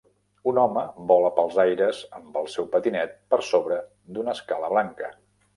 [0.51, 3.81] Un home vola pels aires amb el seu patinet per sobre
[4.17, 5.13] d'una escala blanca.